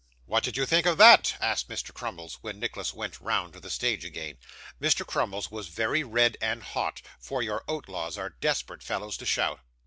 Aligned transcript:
'What 0.25 0.43
did 0.43 0.57
you 0.57 0.65
think 0.65 0.87
of 0.87 0.97
that?' 0.97 1.35
asked 1.39 1.69
Mr. 1.69 1.93
Crummles, 1.93 2.39
when 2.41 2.59
Nicholas 2.59 2.91
went 2.91 3.21
round 3.21 3.53
to 3.53 3.59
the 3.59 3.69
stage 3.69 4.03
again. 4.03 4.39
Mr. 4.81 5.05
Crummles 5.05 5.51
was 5.51 5.67
very 5.67 6.03
red 6.03 6.37
and 6.41 6.63
hot, 6.63 7.03
for 7.19 7.43
your 7.43 7.63
outlaws 7.69 8.17
are 8.17 8.31
desperate 8.31 8.81
fellows 8.81 9.15
to 9.17 9.27
shout. 9.27 9.59